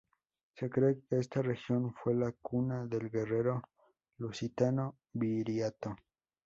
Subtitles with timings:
[0.55, 3.61] Se cree que esta región fue la cuna del guerrero
[4.17, 5.95] lusitano Viriato.